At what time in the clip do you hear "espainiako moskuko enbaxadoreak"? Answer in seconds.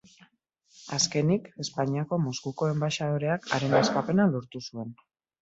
1.63-3.47